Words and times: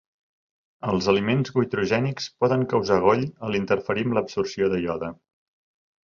Els 0.91 1.09
aliments 1.11 1.51
goitrogènics 1.57 2.25
poden 2.43 2.65
causar 2.71 2.97
goll 3.03 3.21
a 3.47 3.51
l'interferir 3.57 4.07
amb 4.07 4.17
l'absorció 4.19 4.71
de 4.73 4.81
iode. 4.87 5.11